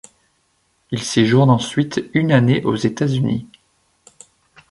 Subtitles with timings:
[0.89, 3.45] Il séjourne ensuite une année aux États-Unis.